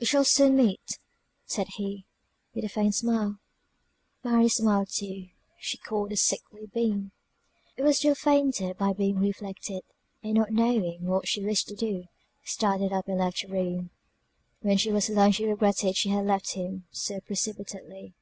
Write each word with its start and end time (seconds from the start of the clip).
"We 0.00 0.06
shall 0.06 0.24
soon 0.24 0.56
meet," 0.56 0.98
said 1.44 1.66
he, 1.76 2.06
with 2.54 2.64
a 2.64 2.70
faint 2.70 2.94
smile; 2.94 3.36
Mary 4.22 4.48
smiled 4.48 4.88
too; 4.88 5.26
she 5.58 5.76
caught 5.76 6.08
the 6.08 6.16
sickly 6.16 6.64
beam; 6.72 7.12
it 7.76 7.82
was 7.82 7.98
still 7.98 8.14
fainter 8.14 8.72
by 8.72 8.94
being 8.94 9.18
reflected, 9.18 9.82
and 10.22 10.32
not 10.32 10.52
knowing 10.52 11.04
what 11.04 11.28
she 11.28 11.44
wished 11.44 11.68
to 11.68 11.74
do, 11.76 12.04
started 12.44 12.94
up 12.94 13.08
and 13.08 13.18
left 13.18 13.42
the 13.42 13.48
room. 13.52 13.90
When 14.60 14.78
she 14.78 14.90
was 14.90 15.10
alone 15.10 15.32
she 15.32 15.44
regretted 15.44 15.98
she 15.98 16.08
had 16.08 16.24
left 16.24 16.52
him 16.54 16.86
so 16.90 17.20
precipitately. 17.20 18.14